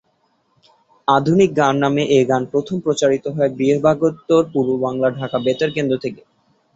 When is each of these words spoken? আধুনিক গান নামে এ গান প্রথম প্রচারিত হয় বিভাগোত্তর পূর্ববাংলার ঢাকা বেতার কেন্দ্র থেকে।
আধুনিক 1.07 1.49
গান 1.57 1.75
নামে 1.83 2.03
এ 2.11 2.29
গান 2.29 2.43
প্রথম 2.51 2.77
প্রচারিত 2.85 3.25
হয় 3.35 3.51
বিভাগোত্তর 3.59 4.41
পূর্ববাংলার 4.53 5.13
ঢাকা 5.19 5.37
বেতার 5.45 5.69
কেন্দ্র 5.75 5.95
থেকে। 6.03 6.21